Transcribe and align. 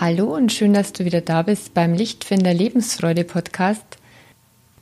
Hallo 0.00 0.34
und 0.34 0.50
schön, 0.50 0.72
dass 0.72 0.94
du 0.94 1.04
wieder 1.04 1.20
da 1.20 1.42
bist 1.42 1.74
beim 1.74 1.92
Lichtfinder 1.92 2.54
Lebensfreude 2.54 3.22
Podcast. 3.22 3.84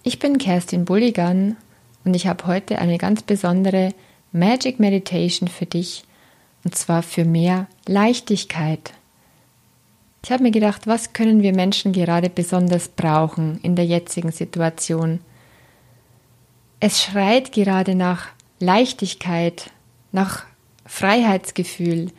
Ich 0.05 0.21
bin 0.21 0.39
Kerstin 0.39 0.85
Bulligan 0.85 1.57
und 2.05 2.15
ich 2.15 2.29
habe 2.29 2.47
heute 2.47 2.79
eine 2.79 2.99
ganz 2.99 3.25
besondere 3.25 3.95
Magic 4.31 4.79
Meditation 4.79 5.49
für 5.49 5.67
dich 5.67 6.05
und 6.63 6.77
zwar 6.77 7.03
für 7.03 7.25
mehr 7.25 7.67
Leichtigkeit. 7.89 8.93
Ich 10.23 10.31
habe 10.31 10.45
mir 10.45 10.53
gedacht, 10.53 10.87
was 10.87 11.15
können 11.15 11.43
wir 11.43 11.53
Menschen 11.53 11.93
gerade 11.93 12.31
besonders 12.31 12.87
brauchen 12.87 13.59
in 13.65 13.75
der 13.75 13.87
jetzigen 13.87 14.31
Situation? 14.31 15.19
Es 16.79 17.03
schreit 17.03 17.51
gerade 17.51 17.97
nach 17.97 18.29
Leichtigkeit, 18.61 19.73
nach 20.13 20.45
Freiheitsgefühl. 20.87 22.13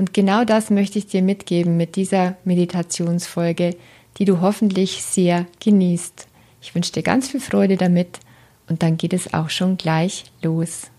Und 0.00 0.14
genau 0.14 0.46
das 0.46 0.70
möchte 0.70 0.98
ich 0.98 1.08
dir 1.08 1.20
mitgeben 1.20 1.76
mit 1.76 1.94
dieser 1.94 2.38
Meditationsfolge, 2.44 3.76
die 4.16 4.24
du 4.24 4.40
hoffentlich 4.40 5.02
sehr 5.02 5.44
genießt. 5.62 6.26
Ich 6.62 6.74
wünsche 6.74 6.92
dir 6.92 7.02
ganz 7.02 7.28
viel 7.28 7.38
Freude 7.38 7.76
damit 7.76 8.18
und 8.66 8.82
dann 8.82 8.96
geht 8.96 9.12
es 9.12 9.34
auch 9.34 9.50
schon 9.50 9.76
gleich 9.76 10.24
los. 10.40 10.90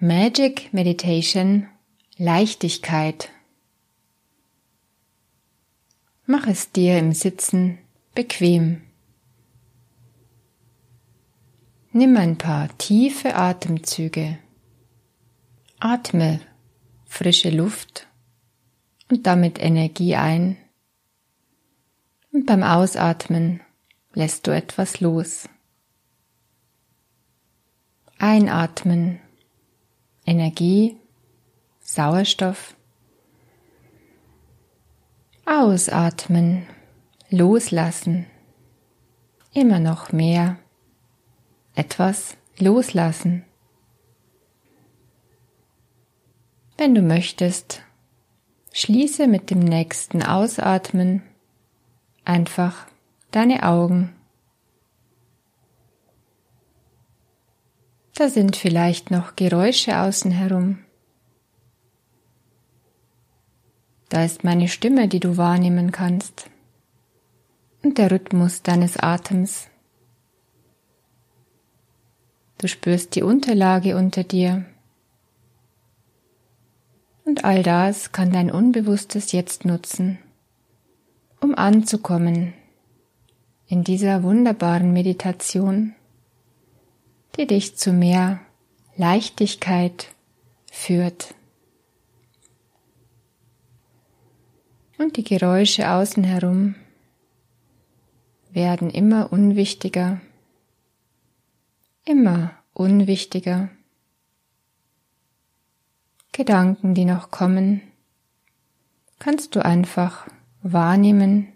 Magic 0.00 0.72
Meditation 0.72 1.66
Leichtigkeit. 2.16 3.28
Mach 6.24 6.46
es 6.46 6.72
dir 6.72 6.96
im 6.96 7.12
Sitzen 7.12 7.76
bequem. 8.14 8.80
Nimm 11.92 12.16
ein 12.16 12.36
paar 12.36 12.76
tiefe 12.78 13.34
Atemzüge. 13.34 14.38
Atme 15.80 16.40
frische 17.06 17.50
Luft 17.50 18.06
und 19.10 19.26
damit 19.26 19.58
Energie 19.58 20.14
ein. 20.14 20.56
Und 22.32 22.46
beim 22.46 22.62
Ausatmen 22.62 23.60
lässt 24.12 24.46
du 24.46 24.50
etwas 24.50 25.00
los. 25.00 25.48
Einatmen 28.18 29.20
Energie, 30.26 30.96
Sauerstoff. 31.80 32.76
Ausatmen, 35.46 36.66
loslassen, 37.30 38.26
immer 39.54 39.80
noch 39.80 40.12
mehr, 40.12 40.58
etwas 41.78 42.36
loslassen. 42.58 43.44
Wenn 46.76 46.94
du 46.94 47.02
möchtest, 47.02 47.82
schließe 48.72 49.28
mit 49.28 49.50
dem 49.50 49.60
nächsten 49.60 50.22
Ausatmen 50.22 51.22
einfach 52.24 52.86
deine 53.30 53.62
Augen. 53.62 54.14
Da 58.14 58.28
sind 58.28 58.56
vielleicht 58.56 59.12
noch 59.12 59.36
Geräusche 59.36 59.98
außen 59.98 60.32
herum. 60.32 60.78
Da 64.08 64.24
ist 64.24 64.42
meine 64.42 64.66
Stimme, 64.66 65.06
die 65.06 65.20
du 65.20 65.36
wahrnehmen 65.36 65.92
kannst. 65.92 66.50
Und 67.84 67.98
der 67.98 68.10
Rhythmus 68.10 68.62
deines 68.62 68.96
Atems. 68.96 69.68
Du 72.58 72.68
spürst 72.68 73.14
die 73.14 73.22
Unterlage 73.22 73.96
unter 73.96 74.24
dir. 74.24 74.64
Und 77.24 77.44
all 77.44 77.62
das 77.62 78.12
kann 78.12 78.32
dein 78.32 78.50
Unbewusstes 78.50 79.32
jetzt 79.32 79.64
nutzen, 79.64 80.18
um 81.40 81.54
anzukommen 81.54 82.54
in 83.66 83.84
dieser 83.84 84.22
wunderbaren 84.22 84.92
Meditation 84.92 85.94
die 87.38 87.46
dich 87.46 87.76
zu 87.76 87.92
mehr 87.92 88.40
Leichtigkeit 88.96 90.08
führt. 90.70 91.34
Und 94.98 95.16
die 95.16 95.22
Geräusche 95.22 95.90
außen 95.90 96.24
herum 96.24 96.74
werden 98.50 98.90
immer 98.90 99.32
unwichtiger, 99.32 100.20
immer 102.08 102.52
unwichtiger. 102.72 103.68
Gedanken, 106.32 106.94
die 106.94 107.04
noch 107.04 107.30
kommen, 107.30 107.82
kannst 109.18 109.54
du 109.56 109.64
einfach 109.64 110.28
wahrnehmen 110.62 111.48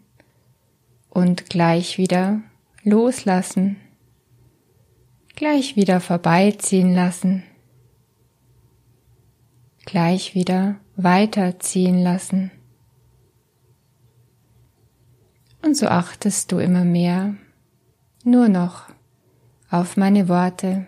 und 1.08 1.48
gleich 1.48 1.98
wieder 1.98 2.40
loslassen 2.82 3.76
gleich 5.42 5.76
wieder 5.76 6.00
vorbeiziehen 6.00 6.94
lassen, 6.94 7.42
gleich 9.84 10.34
wieder 10.34 10.76
weiterziehen 10.96 12.02
lassen. 12.02 12.50
Und 15.62 15.76
so 15.76 15.86
achtest 15.86 16.52
du 16.52 16.58
immer 16.58 16.84
mehr 16.84 17.34
nur 18.24 18.48
noch 18.48 18.88
auf 19.72 19.97
meine 19.97 20.28
Worte, 20.28 20.87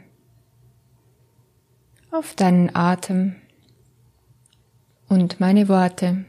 auf 2.10 2.34
deinen 2.34 2.76
Atem 2.76 3.34
und 5.08 5.40
meine 5.40 5.68
Worte. 5.70 6.26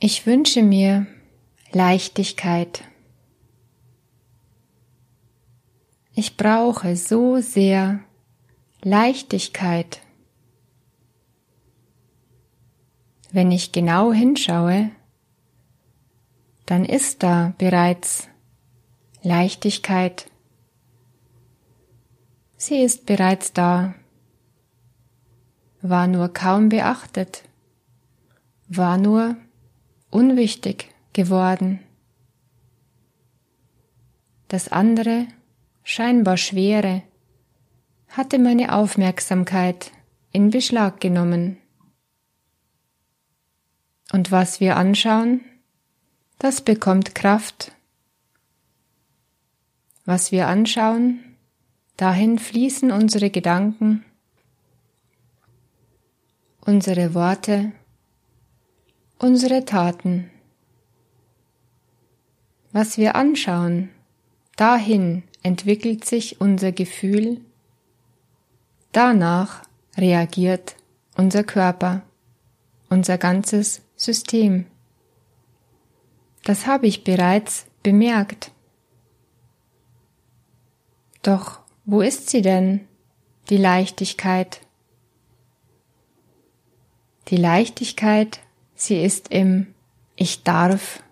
Ich 0.00 0.24
wünsche 0.24 0.62
mir 0.62 1.06
Leichtigkeit. 1.70 2.82
Ich 6.14 6.38
brauche 6.38 6.96
so 6.96 7.42
sehr 7.42 8.00
Leichtigkeit. 8.80 10.00
Wenn 13.32 13.52
ich 13.52 13.70
genau 13.70 14.14
hinschaue, 14.14 14.92
dann 16.70 16.84
ist 16.84 17.24
da 17.24 17.52
bereits 17.58 18.28
Leichtigkeit. 19.24 20.30
Sie 22.56 22.78
ist 22.80 23.06
bereits 23.06 23.52
da, 23.52 23.96
war 25.82 26.06
nur 26.06 26.32
kaum 26.32 26.68
beachtet, 26.68 27.42
war 28.68 28.98
nur 28.98 29.34
unwichtig 30.10 30.94
geworden. 31.12 31.80
Das 34.46 34.68
andere 34.68 35.26
scheinbar 35.82 36.36
schwere, 36.36 37.02
hatte 38.06 38.38
meine 38.38 38.72
Aufmerksamkeit 38.76 39.90
in 40.30 40.50
Beschlag 40.50 41.00
genommen. 41.00 41.56
Und 44.12 44.30
was 44.30 44.60
wir 44.60 44.76
anschauen, 44.76 45.40
das 46.40 46.62
bekommt 46.62 47.14
Kraft. 47.14 47.72
Was 50.06 50.32
wir 50.32 50.48
anschauen, 50.48 51.36
dahin 51.98 52.38
fließen 52.38 52.90
unsere 52.90 53.28
Gedanken, 53.28 54.06
unsere 56.64 57.12
Worte, 57.12 57.72
unsere 59.18 59.66
Taten. 59.66 60.30
Was 62.72 62.96
wir 62.96 63.16
anschauen, 63.16 63.90
dahin 64.56 65.24
entwickelt 65.42 66.06
sich 66.06 66.40
unser 66.40 66.72
Gefühl, 66.72 67.42
danach 68.92 69.62
reagiert 69.98 70.76
unser 71.16 71.44
Körper, 71.44 72.00
unser 72.88 73.18
ganzes 73.18 73.82
System. 73.94 74.64
Das 76.44 76.66
habe 76.66 76.86
ich 76.86 77.04
bereits 77.04 77.66
bemerkt. 77.82 78.50
Doch 81.22 81.60
wo 81.84 82.00
ist 82.00 82.30
sie 82.30 82.42
denn, 82.42 82.86
die 83.48 83.56
Leichtigkeit? 83.56 84.60
Die 87.28 87.36
Leichtigkeit, 87.36 88.40
sie 88.74 89.02
ist 89.02 89.30
im 89.30 89.74
Ich 90.16 90.42
darf. 90.42 91.02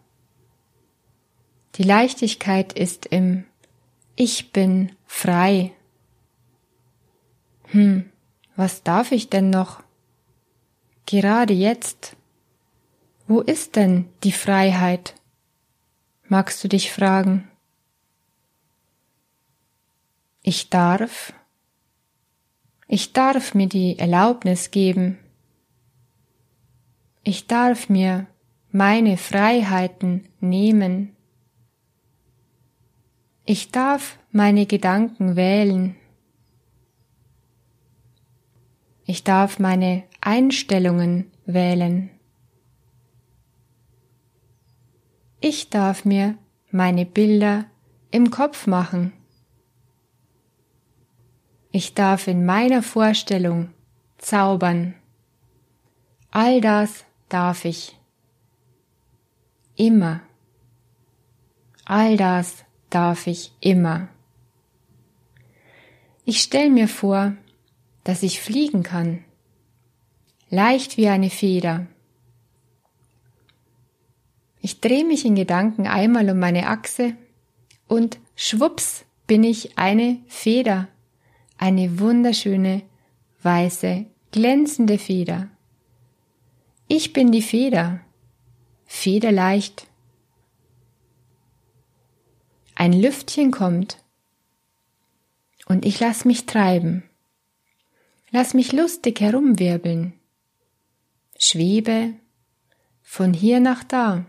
Die 1.76 1.82
Leichtigkeit 1.82 2.72
ist 2.72 3.06
im 3.06 3.44
ich 4.20 4.50
bin 4.50 4.90
frei. 5.06 5.72
Hm, 7.66 8.10
was 8.56 8.82
darf 8.82 9.12
ich 9.12 9.30
denn 9.30 9.50
noch? 9.50 9.82
Gerade 11.06 11.54
jetzt. 11.54 12.16
Wo 13.28 13.42
ist 13.42 13.76
denn 13.76 14.08
die 14.24 14.32
Freiheit? 14.32 15.14
Magst 16.28 16.64
du 16.64 16.68
dich 16.68 16.90
fragen? 16.90 17.46
Ich 20.42 20.70
darf, 20.70 21.34
ich 22.86 23.12
darf 23.12 23.54
mir 23.54 23.68
die 23.68 23.98
Erlaubnis 23.98 24.70
geben, 24.70 25.18
ich 27.22 27.46
darf 27.46 27.90
mir 27.90 28.26
meine 28.70 29.18
Freiheiten 29.18 30.26
nehmen. 30.40 31.14
Ich 33.44 33.70
darf 33.70 34.18
meine 34.32 34.64
Gedanken 34.64 35.36
wählen. 35.36 35.96
Ich 39.04 39.22
darf 39.22 39.58
meine 39.58 40.04
Einstellungen 40.22 41.30
wählen. 41.44 42.10
Ich 45.50 45.70
darf 45.70 46.04
mir 46.04 46.36
meine 46.70 47.06
Bilder 47.06 47.64
im 48.10 48.30
Kopf 48.30 48.66
machen. 48.66 49.14
Ich 51.72 51.94
darf 51.94 52.26
in 52.26 52.44
meiner 52.44 52.82
Vorstellung 52.82 53.70
zaubern. 54.18 54.92
All 56.30 56.60
das 56.60 57.06
darf 57.30 57.64
ich. 57.64 57.98
Immer. 59.74 60.20
All 61.86 62.18
das 62.18 62.66
darf 62.90 63.26
ich 63.26 63.50
immer. 63.60 64.08
Ich 66.26 66.42
stell 66.42 66.68
mir 66.68 66.88
vor, 66.88 67.32
dass 68.04 68.22
ich 68.22 68.42
fliegen 68.42 68.82
kann, 68.82 69.24
leicht 70.50 70.98
wie 70.98 71.08
eine 71.08 71.30
Feder. 71.30 71.86
Ich 74.68 74.82
drehe 74.82 75.06
mich 75.06 75.24
in 75.24 75.34
Gedanken 75.34 75.86
einmal 75.86 76.28
um 76.28 76.38
meine 76.38 76.66
Achse 76.66 77.16
und 77.86 78.18
schwups 78.36 79.06
bin 79.26 79.42
ich 79.42 79.78
eine 79.78 80.18
Feder, 80.26 80.88
eine 81.56 82.00
wunderschöne, 82.00 82.82
weiße, 83.42 84.04
glänzende 84.30 84.98
Feder. 84.98 85.48
Ich 86.86 87.14
bin 87.14 87.32
die 87.32 87.40
Feder, 87.40 88.00
federleicht. 88.84 89.86
Ein 92.74 92.92
Lüftchen 92.92 93.50
kommt 93.50 94.04
und 95.64 95.86
ich 95.86 95.98
lass 95.98 96.26
mich 96.26 96.44
treiben, 96.44 97.04
lass 98.32 98.52
mich 98.52 98.72
lustig 98.72 99.18
herumwirbeln, 99.22 100.12
schwebe 101.38 102.12
von 103.00 103.32
hier 103.32 103.60
nach 103.60 103.82
da. 103.82 104.26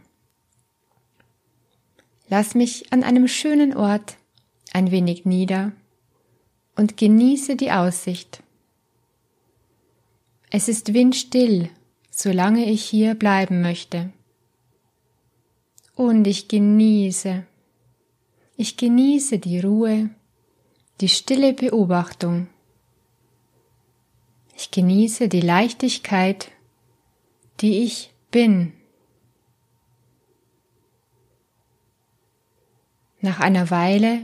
Lass 2.30 2.56
mich 2.56 2.94
an 2.94 3.04
einem 3.04 3.28
schönen 3.28 3.76
Ort 3.76 4.18
ein 4.72 4.92
wenig 4.92 5.26
nieder 5.26 5.72
und 6.76 6.96
genieße 6.96 7.56
die 7.56 7.72
Aussicht. 7.72 8.44
Es 10.52 10.68
ist 10.68 10.94
windstill 10.94 11.70
solange 12.20 12.70
ich 12.70 12.84
hier 12.84 13.16
bleiben 13.16 13.62
möchte. 13.62 14.12
Und 15.96 16.28
ich 16.28 16.50
genieße, 16.50 17.46
ich 18.58 18.76
genieße 18.76 19.40
die 19.40 19.60
Ruhe, 19.62 20.10
die 21.00 21.08
stille 21.08 21.54
Beobachtung. 21.54 22.48
Ich 24.56 24.70
genieße 24.72 25.30
die 25.30 25.40
Leichtigkeit, 25.40 26.52
die 27.62 27.84
ich 27.84 28.14
bin. 28.32 28.74
Nach 33.22 33.40
einer 33.40 33.70
Weile 33.70 34.24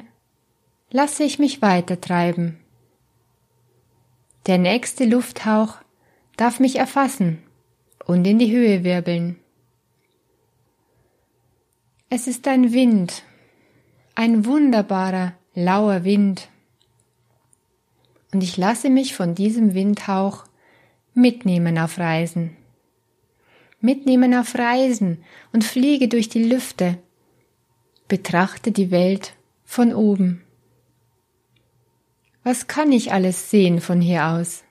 lasse 0.89 1.24
ich 1.24 1.38
mich 1.38 1.62
weitertreiben. 1.62 2.59
Der 4.47 4.57
nächste 4.57 5.06
Lufthauch 5.06 5.77
darf 6.38 6.59
mich 6.59 6.77
erfassen 6.77 7.39
und 8.06 8.25
in 8.25 8.39
die 8.39 8.51
Höhe 8.51 8.83
wirbeln. 8.83 9.38
Es 12.09 12.27
ist 12.27 12.47
ein 12.47 12.71
Wind, 12.71 13.24
ein 14.13 14.45
wunderbarer, 14.45 15.33
lauer 15.56 16.03
Wind. 16.03 16.47
Und 18.31 18.44
ich 18.44 18.56
lasse 18.56 18.89
mich 18.89 19.15
von 19.15 19.36
diesem 19.36 19.74
Windhauch 19.74 20.45
mitnehmen 21.13 21.77
auf 21.77 21.97
Reisen. 21.97 22.56
Mitnehmen 23.81 24.33
auf 24.33 24.56
Reisen 24.56 25.24
und 25.51 25.63
fliege 25.63 26.07
durch 26.07 26.30
die 26.30 26.44
Lüfte, 26.44 26.97
betrachte 28.07 28.72
die 28.72 28.92
Welt 28.92 29.34
von 29.63 29.94
oben. 29.94 30.44
Was 32.44 32.68
kann 32.68 32.92
ich 32.92 33.12
alles 33.12 33.50
sehen 33.50 33.81
von 33.81 34.02
hier 34.02 34.28
aus? 34.28 34.63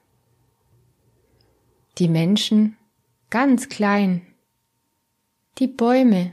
Die 1.98 2.08
Menschen 2.08 2.76
ganz 3.30 3.68
klein. 3.68 4.22
Die 5.58 5.66
Bäume, 5.66 6.32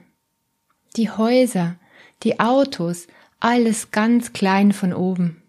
die 0.96 1.10
Häuser, 1.10 1.78
die 2.24 2.40
Autos, 2.40 3.08
alles 3.40 3.90
ganz 3.90 4.34
klein 4.34 4.72
von 4.72 4.94
oben. 4.94 5.42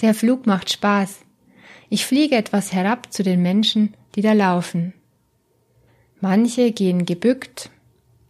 Der 0.00 0.14
Flug 0.14 0.46
macht 0.46 0.70
Spaß. 0.70 1.20
Ich 1.90 2.06
fliege 2.06 2.36
etwas 2.36 2.72
herab 2.72 3.12
zu 3.12 3.22
den 3.22 3.42
Menschen, 3.42 3.94
die 4.14 4.22
da 4.22 4.32
laufen. 4.32 4.94
Manche 6.20 6.72
gehen 6.72 7.04
gebückt 7.04 7.70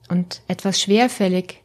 und 0.09 0.43
etwas 0.49 0.81
schwerfällig, 0.81 1.63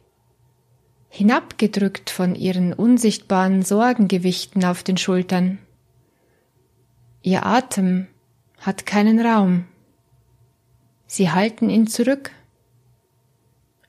hinabgedrückt 1.08 2.10
von 2.10 2.34
ihren 2.34 2.72
unsichtbaren 2.72 3.62
Sorgengewichten 3.62 4.64
auf 4.64 4.82
den 4.82 4.96
Schultern. 4.96 5.58
Ihr 7.22 7.44
Atem 7.44 8.06
hat 8.58 8.86
keinen 8.86 9.20
Raum. 9.20 9.64
Sie 11.06 11.30
halten 11.30 11.70
ihn 11.70 11.86
zurück. 11.86 12.30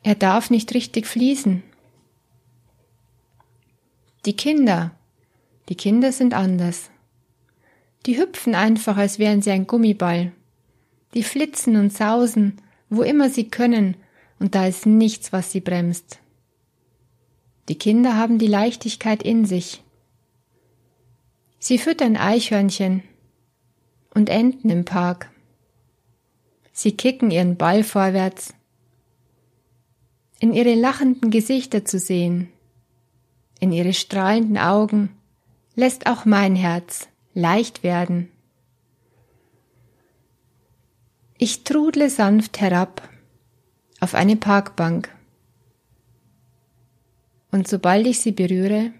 Er 0.04 0.16
darf 0.16 0.50
nicht 0.50 0.74
richtig 0.74 1.08
fließen. 1.08 1.64
Die 4.26 4.36
Kinder, 4.36 4.92
die 5.70 5.76
Kinder 5.76 6.12
sind 6.12 6.34
anders. 6.34 6.90
Die 8.06 8.18
hüpfen 8.18 8.56
einfach, 8.56 8.98
als 8.98 9.20
wären 9.20 9.42
sie 9.42 9.52
ein 9.52 9.68
Gummiball. 9.68 10.32
Die 11.14 11.24
flitzen 11.24 11.76
und 11.76 11.94
sausen, 11.94 12.62
wo 12.90 13.02
immer 13.02 13.30
sie 13.30 13.50
können, 13.50 13.98
und 14.40 14.56
da 14.56 14.68
ist 14.68 14.86
nichts, 14.86 15.34
was 15.34 15.52
sie 15.52 15.62
bremst. 15.62 16.20
Die 17.70 17.78
Kinder 17.78 18.16
haben 18.16 18.40
die 18.40 18.48
Leichtigkeit 18.48 19.24
in 19.24 19.46
sich. 19.46 19.84
Sie 21.60 21.78
füttern 21.78 22.16
Eichhörnchen 22.16 23.04
und 24.14 24.30
Enten 24.30 24.70
im 24.70 24.86
Park. 24.86 25.30
Sie 26.72 26.96
kicken 26.96 27.32
ihren 27.32 27.58
Ball 27.58 27.84
vorwärts. 27.84 28.54
In 30.40 30.54
ihre 30.54 30.76
lachenden 30.76 31.32
Gesichter 31.32 31.84
zu 31.84 31.98
sehen, 31.98 32.50
in 33.60 33.72
ihre 33.72 33.94
strahlenden 33.94 34.58
Augen, 34.58 35.10
lässt 35.76 36.08
auch 36.08 36.26
mein 36.26 36.56
Herz 36.56 37.08
leicht 37.34 37.84
werden. 37.84 38.30
Ich 41.40 41.64
trudle 41.64 42.10
sanft 42.10 42.62
herab 42.62 43.08
auf 44.00 44.14
eine 44.14 44.36
Parkbank. 44.36 45.17
Und 47.58 47.68
sobald 47.68 48.06
ich 48.06 48.20
sie 48.20 48.34
berühre, 48.34 48.94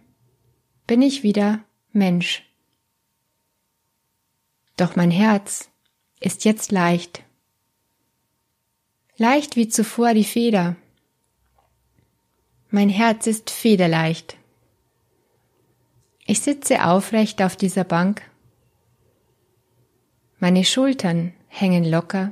bin 0.88 1.04
ich 1.04 1.22
wieder 1.22 1.64
Mensch. 1.92 2.44
Doch 4.78 4.96
mein 4.96 5.12
Herz 5.12 5.70
ist 6.20 6.44
jetzt 6.44 6.72
leicht 6.72 7.24
leicht 9.18 9.56
wie 9.56 9.68
zuvor 9.68 10.14
die 10.14 10.24
Feder. 10.24 10.76
Mein 12.70 12.90
Herz 12.90 13.28
ist 13.28 13.50
federleicht. 13.50 14.38
Ich 16.26 16.42
sitze 16.42 16.86
aufrecht 16.86 17.42
auf 17.42 17.56
dieser 17.56 17.84
Bank. 17.84 18.22
Meine 20.40 20.64
Schultern 20.64 21.34
hängen 21.48 21.84
locker. 21.84 22.32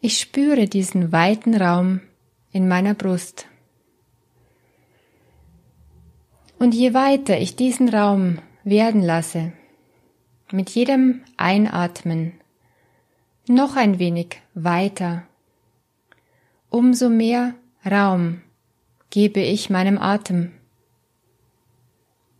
Ich 0.00 0.18
spüre 0.18 0.66
diesen 0.66 1.12
weiten 1.12 1.54
Raum 1.54 2.00
in 2.52 2.68
meiner 2.68 2.94
Brust. 2.94 3.46
Und 6.58 6.74
je 6.74 6.94
weiter 6.94 7.38
ich 7.38 7.56
diesen 7.56 7.88
Raum 7.88 8.38
werden 8.64 9.02
lasse, 9.02 9.52
mit 10.50 10.70
jedem 10.70 11.22
Einatmen 11.36 12.32
noch 13.48 13.76
ein 13.76 13.98
wenig 13.98 14.40
weiter. 14.54 15.22
Umso 16.70 17.08
mehr 17.08 17.54
Raum 17.84 18.42
gebe 19.10 19.40
ich 19.40 19.70
meinem 19.70 19.98
Atem. 19.98 20.52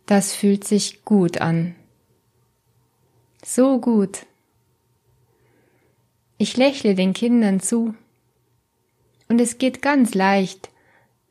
Das 0.05 0.33
fühlt 0.33 0.63
sich 0.63 1.05
gut 1.05 1.39
an. 1.39 1.75
So 3.43 3.79
gut. 3.79 4.25
Ich 6.37 6.57
lächle 6.57 6.95
den 6.95 7.13
Kindern 7.13 7.59
zu. 7.59 7.93
Und 9.29 9.39
es 9.41 9.57
geht 9.57 9.81
ganz 9.81 10.13
leicht, 10.13 10.69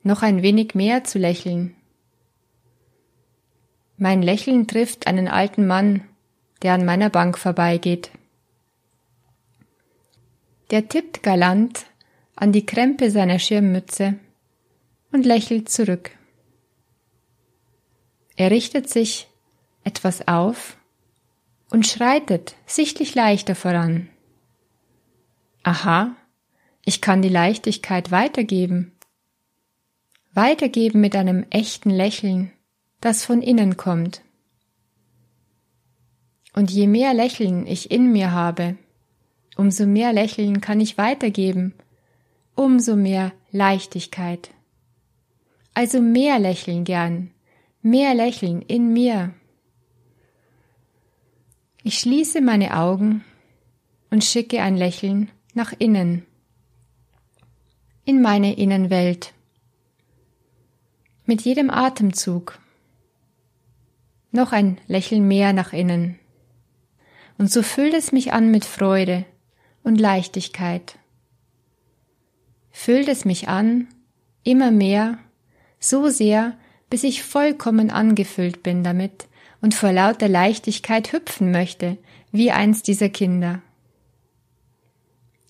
noch 0.03 0.23
ein 0.23 0.43
wenig 0.43 0.75
mehr 0.75 1.05
zu 1.05 1.19
lächeln. 1.19 1.75
Mein 3.99 4.23
Lächeln 4.23 4.67
trifft 4.67 5.07
einen 5.07 5.29
alten 5.29 5.67
Mann, 5.67 6.03
der 6.63 6.75
an 6.75 6.85
meiner 6.85 7.11
Bank 7.11 7.39
vorbeigeht. 7.39 8.11
Der 10.71 10.89
tippt 10.89 11.23
galant 11.23 11.87
an 12.35 12.53
die 12.53 12.67
Krempe 12.67 13.11
seiner 13.11 13.39
Schirmmütze 13.39 14.19
und 15.13 15.25
lächelt 15.25 15.69
zurück. 15.69 16.11
Er 18.37 18.51
richtet 18.51 18.91
sich 18.91 19.29
etwas 19.85 20.29
auf 20.29 20.77
und 21.71 21.87
schreitet 21.87 22.55
sichtlich 22.67 23.15
leichter 23.15 23.55
voran. 23.55 24.09
Aha, 25.63 26.15
ich 26.85 27.01
kann 27.01 27.23
die 27.23 27.29
Leichtigkeit 27.29 28.11
weitergeben. 28.11 28.93
Weitergeben 30.35 31.01
mit 31.01 31.17
einem 31.17 31.47
echten 31.51 31.91
Lächeln, 31.91 32.53
das 33.07 33.25
von 33.25 33.41
innen 33.41 33.77
kommt. 33.77 34.21
Und 36.55 36.73
je 36.73 36.89
mehr 36.89 37.15
Lächeln 37.15 37.65
ich 37.65 37.93
in 37.93 38.11
mir 38.11 38.33
habe, 38.33 38.77
umso 39.57 39.87
mehr 39.87 40.13
Lächeln 40.13 40.61
kann 40.61 40.81
ich 40.81 40.99
weitergeben, 40.99 41.73
umso 42.57 42.97
mehr 42.97 43.31
Leichtigkeit. 43.53 44.51
Also 45.73 46.01
mehr 46.01 46.41
lächeln 46.41 46.83
gern, 46.83 47.31
mehr 47.81 48.13
Lächeln 48.13 48.61
in 48.61 48.93
mir. 48.93 49.33
Ich 51.85 52.01
schließe 52.01 52.41
meine 52.41 52.77
Augen 52.77 53.25
und 54.11 54.25
schicke 54.25 54.63
ein 54.63 54.77
Lächeln 54.77 55.31
nach 55.55 55.73
innen, 55.79 56.27
in 58.05 58.21
meine 58.21 58.57
Innenwelt. 58.57 59.33
Mit 61.25 61.43
jedem 61.43 61.71
Atemzug 61.71 62.59
noch 64.37 64.53
ein 64.53 64.79
Lächeln 64.87 65.27
mehr 65.27 65.53
nach 65.53 65.73
innen. 65.73 66.19
Und 67.39 67.51
so 67.51 67.63
füllt 67.63 67.95
es 67.95 68.13
mich 68.13 68.33
an 68.33 68.51
mit 68.51 68.65
Freude 68.65 69.25
und 69.83 70.01
Leichtigkeit. 70.01 70.99
Füllt 72.71 73.09
es 73.09 73.25
mich 73.25 73.49
an, 73.49 73.89
immer 74.45 74.71
mehr 74.71 75.19
so 75.81 76.09
sehr, 76.09 76.57
bis 76.89 77.05
ich 77.05 77.23
vollkommen 77.23 77.91
angefüllt 77.91 78.63
bin 78.63 78.85
damit 78.85 79.27
und 79.61 79.75
vor 79.75 79.93
lauter 79.93 80.29
Leichtigkeit 80.29 81.13
hüpfen 81.13 81.51
möchte, 81.51 81.99
wie 82.31 82.51
eins 82.51 82.83
dieser 82.83 83.09
Kinder. 83.09 83.63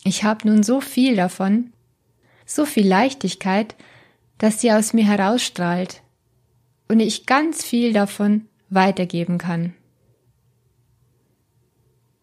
Ich 0.05 0.25
habe 0.25 0.49
nun 0.49 0.62
so 0.62 0.81
viel 0.81 1.16
davon, 1.16 1.73
so 2.45 2.64
viel 2.64 2.87
Leichtigkeit, 2.87 3.75
dass 4.38 4.61
sie 4.61 4.73
aus 4.73 4.93
mir 4.93 5.05
herausstrahlt 5.05 6.02
und 6.88 7.00
ich 7.00 7.26
ganz 7.26 7.64
viel 7.64 7.93
davon 7.93 8.47
weitergeben 8.68 9.38
kann. 9.38 9.75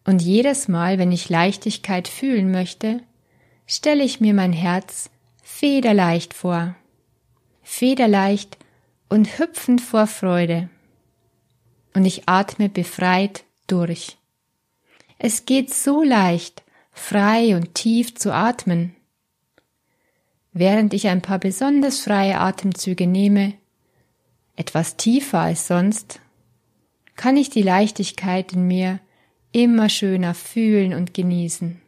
Und 0.04 0.20
jedes 0.20 0.68
Mal, 0.68 0.98
wenn 0.98 1.12
ich 1.12 1.28
Leichtigkeit 1.28 2.08
fühlen 2.08 2.50
möchte, 2.50 3.00
stelle 3.66 4.04
ich 4.04 4.20
mir 4.20 4.34
mein 4.34 4.52
Herz 4.52 5.10
federleicht 5.42 6.34
vor 6.34 6.74
federleicht 7.64 8.58
und 9.08 9.38
hüpfend 9.38 9.80
vor 9.80 10.06
Freude. 10.06 10.68
Und 11.94 12.04
ich 12.04 12.28
atme 12.28 12.68
befreit 12.68 13.44
durch. 13.66 14.18
Es 15.18 15.46
geht 15.46 15.72
so 15.72 16.02
leicht, 16.02 16.62
frei 16.92 17.56
und 17.56 17.74
tief 17.74 18.14
zu 18.14 18.32
atmen. 18.32 18.94
Während 20.52 20.94
ich 20.94 21.08
ein 21.08 21.22
paar 21.22 21.38
besonders 21.38 22.00
freie 22.00 22.38
Atemzüge 22.38 23.06
nehme, 23.06 23.54
etwas 24.56 24.96
tiefer 24.96 25.40
als 25.40 25.66
sonst, 25.66 26.20
kann 27.16 27.36
ich 27.36 27.50
die 27.50 27.62
Leichtigkeit 27.62 28.52
in 28.52 28.66
mir 28.66 29.00
immer 29.52 29.88
schöner 29.88 30.34
fühlen 30.34 30.94
und 30.94 31.14
genießen. 31.14 31.80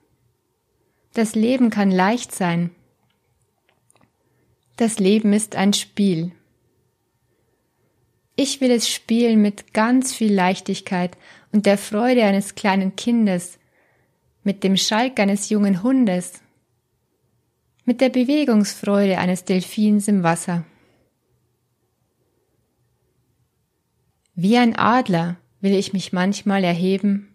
Das 1.15 1.35
Leben 1.35 1.71
kann 1.71 1.91
leicht 1.91 2.33
sein, 2.33 2.71
das 4.77 4.99
Leben 4.99 5.33
ist 5.33 5.57
ein 5.57 5.73
Spiel. 5.73 6.33
Ich 8.37 8.61
will 8.61 8.71
es 8.71 8.91
spielen 8.91 9.41
mit 9.41 9.73
ganz 9.73 10.13
viel 10.13 10.33
Leichtigkeit 10.33 11.17
und 11.51 11.65
der 11.65 11.79
Freude 11.79 12.25
eines 12.25 12.55
kleinen 12.55 12.95
Kindes, 12.95 13.59
mit 14.45 14.63
dem 14.63 14.77
Schalk 14.77 15.19
eines 15.19 15.49
jungen 15.49 15.83
Hundes, 15.83 16.43
mit 17.87 18.03
der 18.03 18.11
Bewegungsfreude 18.11 19.17
eines 19.17 19.45
Delfins 19.45 20.09
im 20.09 20.23
Wasser. 20.23 20.67
Wie 24.39 24.59
ein 24.59 24.77
Adler 24.77 25.37
will 25.63 25.73
ich 25.73 25.95
mich 25.95 26.13
manchmal 26.13 26.63
erheben, 26.63 27.35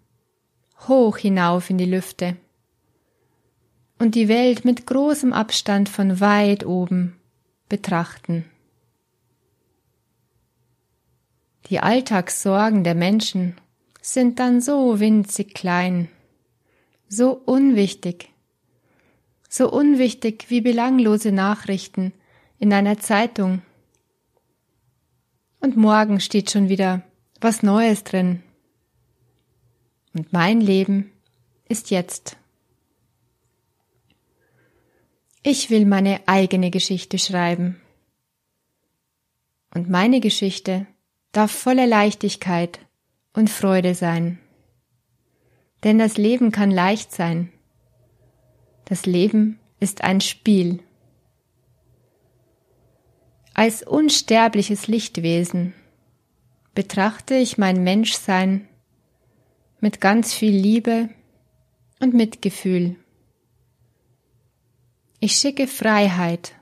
hoch 0.88 1.18
hinauf 1.18 1.72
in 1.72 1.80
die 1.80 1.86
Lüfte 1.86 2.38
und 3.98 4.14
die 4.14 4.28
Welt 4.28 4.66
mit 4.66 4.86
großem 4.86 5.34
Abstand 5.34 5.90
von 5.90 6.20
weit 6.20 6.64
oben 6.64 7.16
betrachten. 7.70 8.46
Die 11.72 11.80
Alltagssorgen 11.80 12.84
der 12.84 12.94
Menschen 12.94 13.56
sind 14.00 14.38
dann 14.38 14.62
so 14.62 15.00
winzig 15.00 15.56
klein, 15.56 16.08
so 17.08 17.32
unwichtig, 17.32 18.30
so 19.50 19.72
unwichtig 19.72 20.46
wie 20.50 20.62
belanglose 20.62 21.32
Nachrichten 21.32 22.14
in 22.60 22.72
einer 22.72 23.00
Zeitung. 23.00 23.64
Und 25.62 25.78
morgen 25.78 26.20
steht 26.20 26.52
schon 26.52 26.70
wieder 26.70 27.04
was 27.40 27.64
Neues 27.64 28.04
drin. 28.04 28.44
Und 30.14 30.34
mein 30.34 30.60
Leben 30.60 31.12
ist 31.70 31.92
jetzt. 31.92 32.36
Ich 35.44 35.70
will 35.70 35.86
meine 35.86 36.20
eigene 36.28 36.70
Geschichte 36.72 37.18
schreiben. 37.18 37.80
Und 39.74 39.90
meine 39.90 40.20
Geschichte 40.20 40.86
darf 41.32 41.52
voller 41.52 41.88
Leichtigkeit 41.88 42.80
und 43.34 43.50
Freude 43.50 43.96
sein. 43.96 44.40
Denn 45.84 45.98
das 45.98 46.18
Leben 46.18 46.52
kann 46.52 46.70
leicht 46.70 47.12
sein. 47.12 47.52
Das 48.86 49.06
Leben 49.06 49.60
ist 49.80 50.04
ein 50.04 50.22
Spiel. 50.22 50.84
Als 53.64 53.84
unsterbliches 53.84 54.88
Lichtwesen 54.88 55.76
betrachte 56.74 57.36
ich 57.36 57.60
mein 57.60 57.84
Menschsein 57.84 58.68
mit 59.80 60.02
ganz 60.02 60.34
viel 60.34 60.56
Liebe 60.56 61.10
und 62.00 62.16
Mitgefühl. 62.16 62.96
Ich 65.20 65.34
schicke 65.34 65.68
Freiheit 65.68 66.56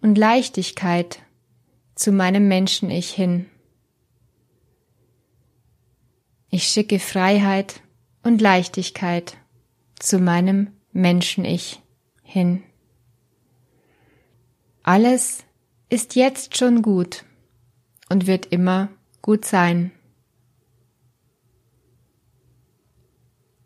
und 0.00 0.16
Leichtigkeit 0.16 1.18
zu 1.96 2.12
meinem 2.12 2.46
Menschen-Ich 2.46 3.10
hin. 3.10 3.46
Ich 6.48 6.68
schicke 6.68 7.00
Freiheit 7.00 7.80
und 8.22 8.40
Leichtigkeit 8.40 9.36
zu 9.98 10.20
meinem 10.20 10.68
Menschen-Ich 10.92 11.82
hin. 12.22 12.62
Alles 14.84 15.42
ist 15.88 16.16
jetzt 16.16 16.56
schon 16.56 16.82
gut 16.82 17.24
und 18.08 18.26
wird 18.26 18.46
immer 18.46 18.88
gut 19.22 19.44
sein. 19.44 19.92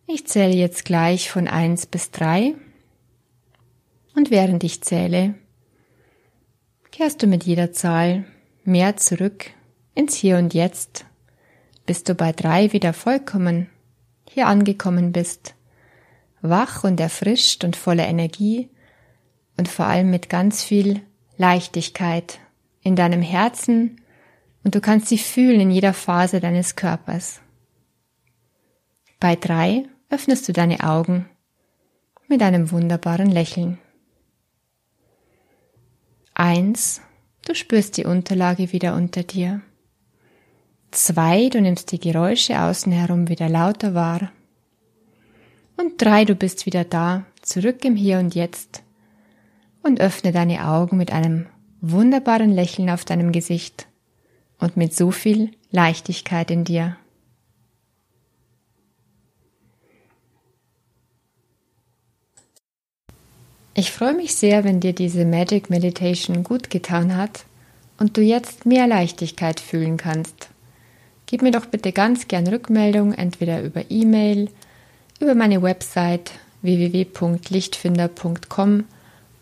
Ich 0.06 0.26
zähle 0.26 0.54
jetzt 0.54 0.84
gleich 0.84 1.30
von 1.30 1.46
eins 1.46 1.86
bis 1.86 2.10
drei 2.10 2.54
und 4.14 4.30
während 4.30 4.64
ich 4.64 4.82
zähle, 4.82 5.34
kehrst 6.90 7.22
du 7.22 7.26
mit 7.26 7.44
jeder 7.44 7.72
Zahl 7.72 8.24
mehr 8.64 8.96
zurück 8.96 9.46
ins 9.94 10.16
Hier 10.16 10.36
und 10.36 10.52
Jetzt, 10.52 11.06
bis 11.86 12.04
du 12.04 12.14
bei 12.14 12.32
drei 12.32 12.72
wieder 12.72 12.92
vollkommen 12.92 13.68
hier 14.28 14.46
angekommen 14.46 15.12
bist, 15.12 15.54
wach 16.42 16.84
und 16.84 17.00
erfrischt 17.00 17.64
und 17.64 17.76
voller 17.76 18.06
Energie 18.06 18.68
und 19.56 19.68
vor 19.68 19.86
allem 19.86 20.10
mit 20.10 20.28
ganz 20.28 20.62
viel 20.62 21.02
Leichtigkeit 21.40 22.38
in 22.82 22.96
deinem 22.96 23.22
Herzen 23.22 24.02
und 24.62 24.74
du 24.74 24.82
kannst 24.82 25.06
sie 25.06 25.16
fühlen 25.16 25.58
in 25.58 25.70
jeder 25.70 25.94
Phase 25.94 26.38
deines 26.38 26.76
Körpers. 26.76 27.40
Bei 29.18 29.36
drei 29.36 29.84
öffnest 30.10 30.46
du 30.46 30.52
deine 30.52 30.80
Augen 30.80 31.30
mit 32.28 32.42
einem 32.42 32.70
wunderbaren 32.70 33.30
Lächeln. 33.30 33.78
Eins, 36.34 37.00
du 37.46 37.54
spürst 37.54 37.96
die 37.96 38.04
Unterlage 38.04 38.72
wieder 38.72 38.94
unter 38.94 39.22
dir. 39.22 39.62
Zwei, 40.90 41.48
du 41.48 41.62
nimmst 41.62 41.90
die 41.92 42.00
Geräusche 42.00 42.60
außen 42.60 42.92
herum 42.92 43.30
wieder 43.30 43.48
lauter 43.48 43.94
wahr. 43.94 44.30
Und 45.78 46.02
drei, 46.02 46.26
du 46.26 46.34
bist 46.34 46.66
wieder 46.66 46.84
da, 46.84 47.24
zurück 47.40 47.82
im 47.86 47.96
Hier 47.96 48.18
und 48.18 48.34
Jetzt 48.34 48.82
und 49.82 50.00
öffne 50.00 50.32
deine 50.32 50.66
Augen 50.66 50.96
mit 50.96 51.12
einem 51.12 51.46
wunderbaren 51.80 52.50
Lächeln 52.50 52.90
auf 52.90 53.04
deinem 53.04 53.32
Gesicht 53.32 53.86
und 54.58 54.76
mit 54.76 54.94
so 54.94 55.10
viel 55.10 55.50
Leichtigkeit 55.70 56.50
in 56.50 56.64
dir. 56.64 56.96
Ich 63.74 63.92
freue 63.92 64.14
mich 64.14 64.34
sehr, 64.34 64.64
wenn 64.64 64.80
dir 64.80 64.92
diese 64.92 65.24
Magic 65.24 65.70
Meditation 65.70 66.44
gut 66.44 66.68
getan 66.68 67.16
hat 67.16 67.46
und 67.98 68.16
du 68.16 68.20
jetzt 68.20 68.66
mehr 68.66 68.86
Leichtigkeit 68.86 69.60
fühlen 69.60 69.96
kannst. 69.96 70.50
Gib 71.24 71.40
mir 71.42 71.52
doch 71.52 71.66
bitte 71.66 71.92
ganz 71.92 72.28
gern 72.28 72.46
Rückmeldung, 72.48 73.14
entweder 73.14 73.62
über 73.62 73.84
E-Mail, 73.88 74.50
über 75.20 75.34
meine 75.34 75.62
Website 75.62 76.32
www.lichtfinder.com 76.62 78.84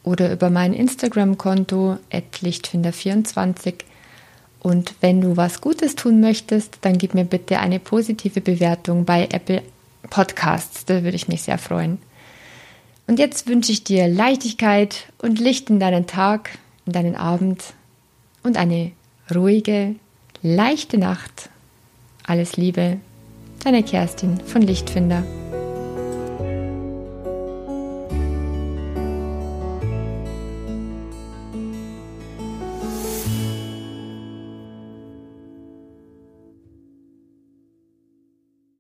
oder 0.09 0.33
über 0.33 0.49
mein 0.49 0.73
Instagram-Konto 0.73 1.99
lichtfinder24. 2.11 3.75
Und 4.61 4.95
wenn 5.00 5.21
du 5.21 5.37
was 5.37 5.61
Gutes 5.61 5.95
tun 5.95 6.21
möchtest, 6.21 6.79
dann 6.81 6.99
gib 6.99 7.15
mir 7.15 7.25
bitte 7.25 7.61
eine 7.61 7.79
positive 7.79 8.41
Bewertung 8.41 9.05
bei 9.05 9.29
Apple 9.31 9.62
Podcasts. 10.11 10.85
Da 10.87 11.05
würde 11.05 11.17
ich 11.17 11.29
mich 11.29 11.43
sehr 11.43 11.59
freuen. 11.59 11.99
Und 13.07 13.19
jetzt 13.19 13.47
wünsche 13.47 13.73
ich 13.73 13.85
dir 13.85 14.09
Leichtigkeit 14.09 15.12
und 15.19 15.38
Licht 15.38 15.71
in 15.71 15.79
deinen 15.79 16.07
Tag, 16.07 16.50
in 16.87 16.93
deinen 16.93 17.15
Abend 17.15 17.62
und 18.43 18.57
eine 18.57 18.93
ruhige, 19.35 19.95
leichte 20.43 20.99
Nacht. 20.99 21.50
Alles 22.27 22.57
Liebe, 22.57 22.99
deine 23.62 23.83
Kerstin 23.83 24.41
von 24.41 24.62
Lichtfinder. 24.62 25.23